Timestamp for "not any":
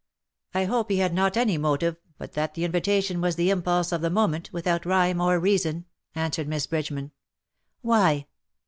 1.13-1.59